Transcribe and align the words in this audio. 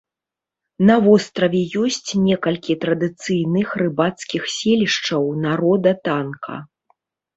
На 0.89 0.95
востраве 1.07 1.61
ёсць 1.83 2.11
некалькі 2.29 2.77
традыцыйных 2.85 3.67
рыбацкіх 3.85 4.43
селішчаў 4.57 5.23
народа 5.49 5.91
танка. 6.09 6.61